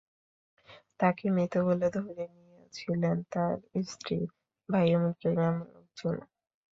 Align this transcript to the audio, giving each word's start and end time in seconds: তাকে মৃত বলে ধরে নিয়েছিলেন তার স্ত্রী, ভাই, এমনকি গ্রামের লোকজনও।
তাকে 0.99 1.25
মৃত 1.35 1.53
বলে 1.67 1.87
ধরে 1.95 2.23
নিয়েছিলেন 2.35 3.17
তার 3.33 3.55
স্ত্রী, 3.87 4.17
ভাই, 4.69 4.85
এমনকি 4.95 5.27
গ্রামের 5.31 5.67
লোকজনও। 5.75 6.25